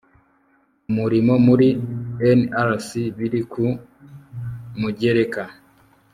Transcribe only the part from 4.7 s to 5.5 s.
mugereka